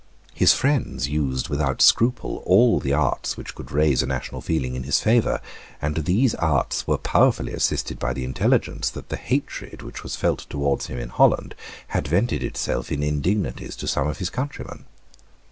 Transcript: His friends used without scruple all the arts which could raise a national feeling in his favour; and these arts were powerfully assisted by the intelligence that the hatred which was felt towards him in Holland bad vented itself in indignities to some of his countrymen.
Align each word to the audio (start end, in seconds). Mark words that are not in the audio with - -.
His 0.33 0.51
friends 0.55 1.09
used 1.09 1.47
without 1.47 1.79
scruple 1.79 2.41
all 2.47 2.79
the 2.79 2.91
arts 2.91 3.37
which 3.37 3.53
could 3.53 3.71
raise 3.71 4.01
a 4.01 4.07
national 4.07 4.41
feeling 4.41 4.73
in 4.73 4.81
his 4.81 4.99
favour; 4.99 5.39
and 5.79 5.95
these 5.97 6.33
arts 6.33 6.87
were 6.87 6.97
powerfully 6.97 7.53
assisted 7.53 7.99
by 7.99 8.11
the 8.13 8.23
intelligence 8.23 8.89
that 8.89 9.09
the 9.09 9.15
hatred 9.15 9.83
which 9.83 10.01
was 10.01 10.15
felt 10.15 10.39
towards 10.49 10.87
him 10.87 10.97
in 10.97 11.09
Holland 11.09 11.53
bad 11.93 12.07
vented 12.07 12.41
itself 12.43 12.91
in 12.91 13.03
indignities 13.03 13.75
to 13.75 13.87
some 13.87 14.07
of 14.07 14.17
his 14.17 14.31
countrymen. 14.31 14.85